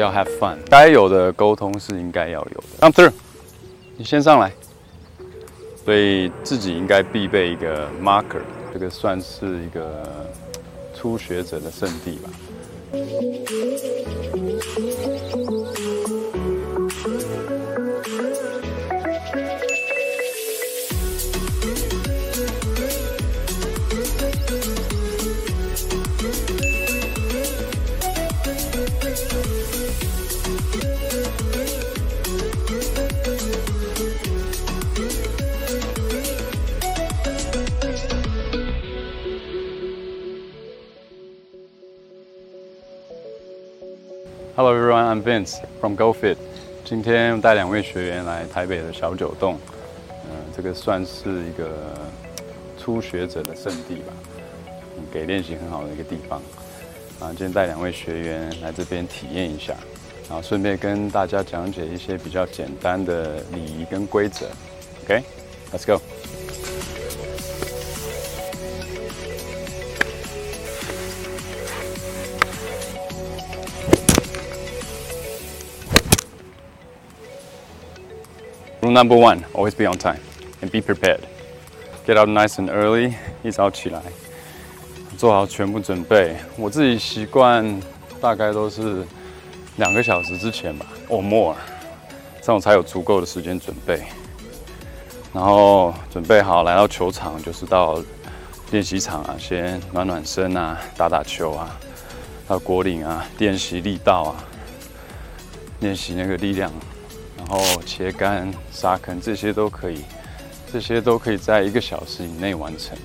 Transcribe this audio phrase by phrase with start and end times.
[0.00, 2.66] 要 have fun，该有的沟通是应该要有的。
[2.80, 3.12] Come through，
[3.96, 4.52] 你先上来。
[5.84, 8.40] 所以自己应该必备一个 marker，
[8.72, 10.02] 这个算是一个
[10.94, 12.30] 初学者的圣地吧。
[44.64, 46.38] Hello everyone, I'm Vince from GoFit。
[46.86, 49.58] 今天带两位学员来台北的小九洞，
[50.08, 51.68] 嗯，这个算是一个
[52.78, 54.14] 初学者的圣地吧，
[55.12, 56.40] 给练习很好的一个地方。
[57.20, 59.74] 啊，今天带两位学员来这边体验一下，
[60.30, 64.46] 然后顺便跟大家讲解一些比较简单的礼仪跟规则。
[65.04, 66.00] OK，Let's go。
[78.94, 80.20] Number one: always be on time
[80.62, 81.20] and be prepared.
[82.06, 84.00] Get up nice and early，一早起来，
[85.18, 86.36] 做好全部准备。
[86.56, 87.80] 我自己习惯
[88.20, 89.04] 大概都是
[89.76, 91.56] 两个小时之前吧，or more，
[92.40, 94.02] 这样才有足够的时间准备。
[95.32, 98.00] 然后准备好来到球场，就是到
[98.70, 101.76] 练习场啊，先暖暖身啊，打打球啊，
[102.46, 104.44] 到果岭啊，练习力道啊，
[105.80, 106.70] 练习那个力量。
[107.46, 110.02] 然后切杆、沙坑这些都可以，
[110.72, 112.96] 这些都可以在一个小时以内完成。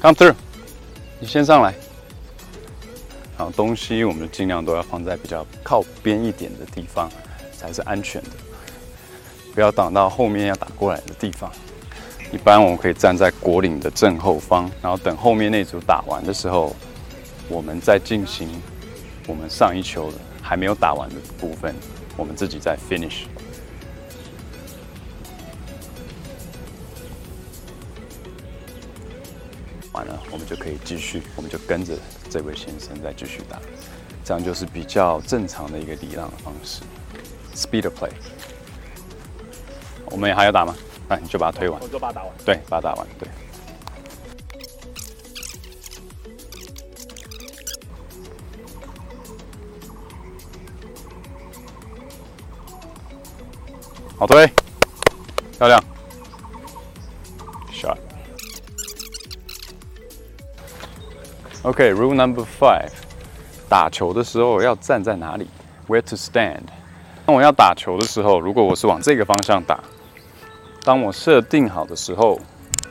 [0.00, 0.34] Come through，
[1.18, 1.74] 你先上来。
[3.36, 7.10] 好，东西我们尽量都要放在比较靠边一点的地方，
[7.56, 8.30] 才是安全的。
[9.54, 11.50] 不要挡到后面要打过来的地方。
[12.30, 16.76] 一般我们可以站在果岭的正后方，然后等后面那组打完的时候，
[17.48, 18.48] 我们再进行。
[19.30, 21.72] 我们上一球还没有打完的部分，
[22.16, 23.26] 我们自己再 finish。
[29.92, 31.96] 完了，我们就可以继续，我们就跟着
[32.28, 33.60] 这位先生再继续打，
[34.24, 36.82] 这样就是比较正常的一个礼让的方式。
[37.54, 38.10] Speed of play。
[40.06, 40.74] 我们还要打吗？
[41.08, 41.80] 那你就把它推完。
[41.80, 42.32] 我就把它打完。
[42.44, 43.06] 对，把它打完。
[43.16, 43.28] 对。
[54.20, 54.46] 好推，
[55.56, 55.82] 漂亮
[57.72, 57.96] ，shot。
[61.62, 62.90] OK，rule number five，
[63.66, 65.48] 打球的时候要站在哪里
[65.88, 66.64] ？Where to stand？
[67.24, 69.80] 当我要打球的时候，如果我是往这个方向打，
[70.84, 72.38] 当我设定好的时候，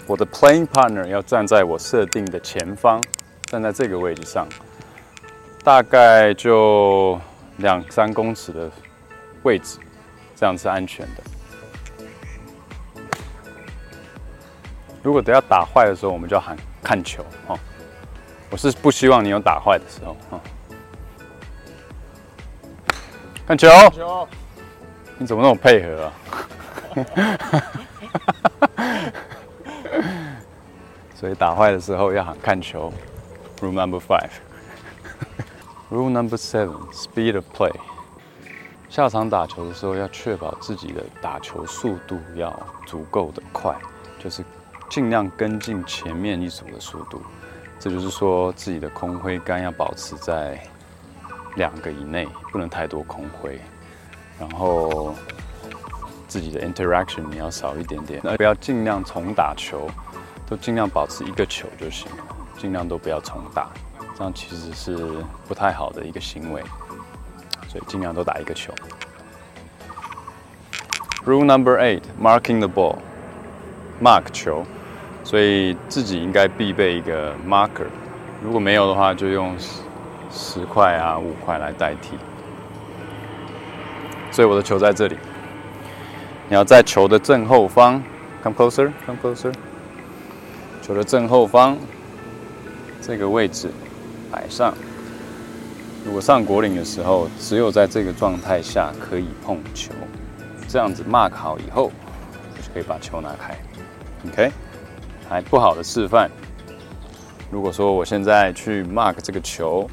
[0.08, 3.00] 我的 playing partner 要站在我设定的前方，
[3.44, 4.48] 站在这个位置上，
[5.64, 7.22] 大概就
[7.58, 8.72] 两三公尺的
[9.44, 9.78] 位置。
[10.40, 11.24] 这样是安全的。
[15.04, 17.60] 如果等下打坏的时候，我们就要喊看球哦。
[18.50, 20.40] 我是不希望你有打坏的时候哦。
[23.46, 23.68] 看球。
[23.90, 24.26] 球。
[25.18, 26.14] 你怎么那么配合啊？
[31.16, 32.94] 所以打坏的时候要喊看球。
[33.60, 34.30] Rule number five.
[35.92, 37.74] Rule number seven: speed of play.
[38.90, 43.78] 下场打球的时候，要确保自己的打球速度要足够的快，
[44.18, 44.44] 就是
[44.90, 47.22] 尽量跟进前面一组的速度。
[47.80, 50.60] 这就是说，自己的空挥杆要保持在
[51.56, 53.62] 两个以内，不能太多空挥。
[54.40, 55.14] 然后
[56.28, 59.88] 自己的 interaction 你要少一点点，那不要尽量重打球，
[60.48, 62.24] 都尽量保持一个球就行了，
[62.58, 63.70] 尽量都不要重打，
[64.18, 66.64] 这样其实是不太好的一个行为。
[67.70, 68.74] 所以尽量都打一个球。
[71.26, 72.98] Rule number eight: marking the ball.
[74.02, 74.66] Mark 球，
[75.26, 77.88] 所以自己应该必备一个 marker。
[78.42, 79.54] 如果没有的话，就用
[80.32, 82.18] 十块啊、五块来代替。
[84.32, 85.18] 所以我的球在这里，
[86.48, 88.02] 你要在球的正后方
[88.42, 89.54] ，come closer，come closer。
[90.82, 91.78] 球的正后方
[93.02, 93.70] 这个位置
[94.32, 94.74] 摆上。
[96.06, 99.92] 如果上果岭的时候，只有在这个状态下可以碰球，
[100.68, 101.92] 这样子 mark 好以后，
[102.56, 103.58] 就可以把球拿开。
[104.28, 104.52] OK，
[105.28, 106.30] 还不好的示范。
[107.52, 109.90] 如果说我现在去 mark 这个球，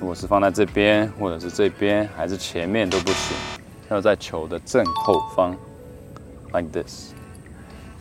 [0.00, 3.36] 如果是放在这边，或者是这边，还是前面都不行，
[3.90, 5.56] 要在球的正后方
[6.52, 7.12] ，like this。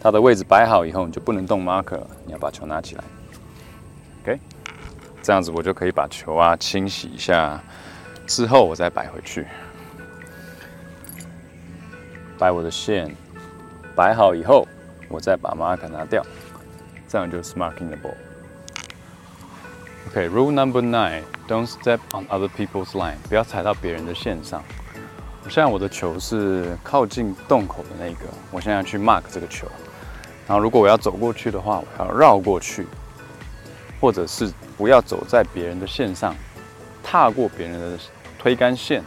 [0.01, 3.03] 它的位置摆好以后，你就不能动 marker，你要把球拿起来。
[4.23, 4.39] OK，
[5.21, 7.61] 这样子我就可以把球啊清洗一下，
[8.25, 9.45] 之后我再摆回去，
[12.37, 13.15] 摆我的线，
[13.95, 14.67] 摆好以后。
[15.11, 16.23] 我再把马克拿掉，
[17.07, 18.13] 这样就是 marking the ball。
[20.07, 24.63] OK，rule number nine：don't step on other people's line，不要踩到别人的线上。
[25.43, 29.67] 我现在我的球是靠近洞口的那个，我现在要去 mark 这个球。
[30.47, 32.85] 然后如果我要走过去的话，我要绕过去，
[33.99, 36.35] 或者是不要走在别人的线上，
[37.03, 37.99] 踏过别人的
[38.37, 39.03] 推杆线，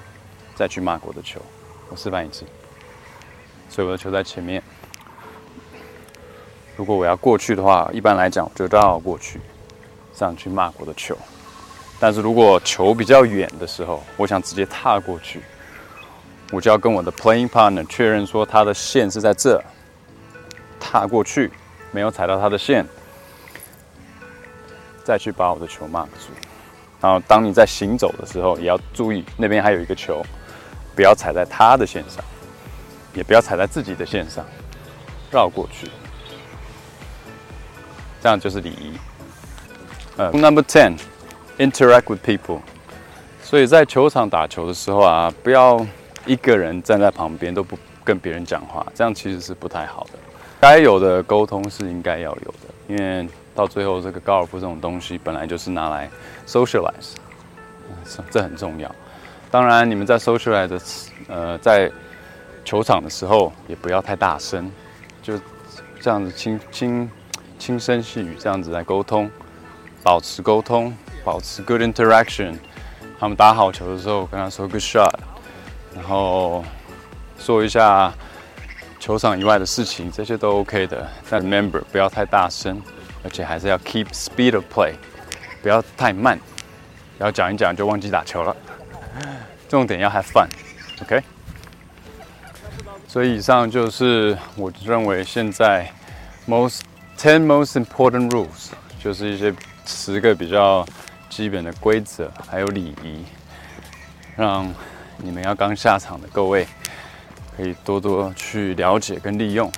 [0.54, 1.40] 再去骂我的球。
[1.88, 2.44] 我示范一次，
[3.68, 4.62] 所以我的球在前面。
[6.76, 9.38] 如果我要过去的话，一般来讲，我就都要过去，
[10.14, 11.16] 这样去骂我的球。
[12.00, 15.40] 但是如果球比较远的时候，我想直接踏过去，
[16.50, 19.62] 我就要跟我的 playing partner 确认说他的线是在这，
[20.80, 21.50] 踏过去
[21.92, 22.84] 没有踩到他的线，
[25.04, 26.32] 再去把我的球 mark 住。
[27.00, 30.24] 然后当你在行走的时候，也要注意那边还有一个球，
[30.94, 32.24] 不要踩在他的线上，
[33.12, 34.44] 也不要踩在自己的线上，
[35.30, 35.88] 绕过去。
[38.22, 38.92] 这样就是礼仪。
[40.16, 42.60] 呃，Number ten，interact with people。
[43.42, 45.84] 所以在球场打球的时候啊，不要
[46.24, 50.18] 一个人站在旁边都不跟别人讲话，这样其实是不太好的。
[50.60, 56.10] 该有的沟通是应该要有的，因为到最后这个高尔夫这种东西本来就是拿来
[56.46, 57.14] socialize，
[58.30, 58.94] 这很重要。
[59.50, 61.90] 当然，你们在 socialize，呃，在
[62.64, 64.70] 球场的时候也不要太大声，
[65.22, 65.38] 就
[66.00, 67.10] 这样子轻轻。
[67.58, 69.30] 轻声细语这样子来沟通，
[70.02, 72.58] 保持沟通，保持 good interaction。
[73.20, 75.14] 他们打好球的时候，跟他说 good shot，
[75.94, 76.64] 然后
[77.38, 78.12] 说一下
[78.98, 81.06] 球场以外的事情，这些都 OK 的。
[81.30, 82.82] 但 remember 不要太大声，
[83.24, 84.94] 而且还是要 keep speed of play，
[85.62, 86.38] 不要太慢，
[87.18, 88.56] 要讲一讲就忘记打球了。
[89.68, 91.22] 重点要 have fun，OK。
[93.06, 95.90] 所以以上就是我认为现在
[96.46, 96.80] most
[97.18, 99.54] Ten most important rules 就是一些
[99.86, 100.84] 十个比较
[101.28, 103.24] 基本的规则，还有礼仪，
[104.34, 104.74] 让
[105.18, 106.66] 你们要刚下场的各位
[107.56, 109.70] 可以多多去了解跟利用。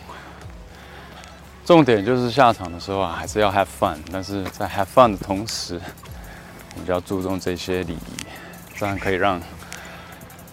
[1.64, 5.80] 重点就是下场的时候啊，还是要 have fun，但是在 have fun 的同时，
[6.74, 8.26] 我们就要注重这些礼仪，
[8.76, 9.40] 这样可以让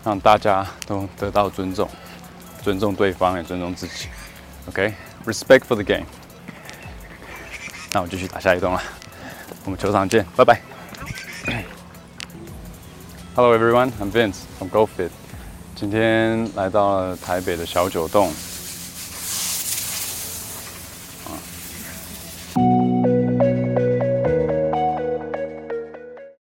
[0.05, 1.89] 让大家都得到尊重，
[2.63, 4.07] 尊重对方也尊重自己。
[4.69, 6.05] OK，respect for the game。
[7.91, 8.81] 那我继续打下一洞了，
[9.65, 10.61] 我们球场见，拜拜。
[13.35, 15.09] Hello everyone, I'm Vince from GoFit。
[15.75, 18.31] 今天来到了台北的小九洞。